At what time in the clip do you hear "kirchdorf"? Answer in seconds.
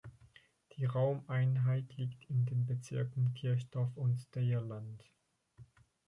3.35-3.95